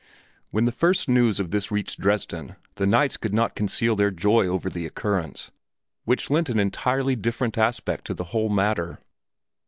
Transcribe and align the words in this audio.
When 0.49 0.65
the 0.65 0.71
first 0.71 1.07
news 1.07 1.39
of 1.39 1.51
this 1.51 1.69
reached 1.69 1.99
Dresden 1.99 2.55
the 2.77 2.87
knights 2.87 3.17
could 3.17 3.35
not 3.35 3.53
conceal 3.53 3.95
their 3.95 4.09
joy 4.09 4.47
over 4.47 4.67
the 4.67 4.87
occurrence, 4.87 5.51
which 6.05 6.31
lent 6.31 6.49
an 6.49 6.57
entirely 6.57 7.15
different 7.15 7.55
aspect 7.55 8.05
to 8.07 8.15
the 8.15 8.23
whole 8.33 8.49
matter. 8.49 8.97